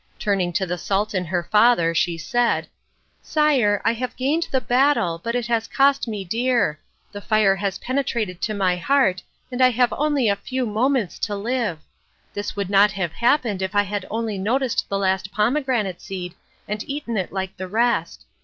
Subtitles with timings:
[0.17, 2.67] Turning to the Sultan, her father, she said,
[3.21, 6.79] "Sire, I have gained the battle, but it has cost me dear.
[7.11, 11.35] The fire has penetrated to my heart, and I have only a few moments to
[11.35, 11.77] live.
[12.33, 16.33] This would not have happened if I had only noticed the last pomegranate seed
[16.67, 18.25] and eaten it like the rest.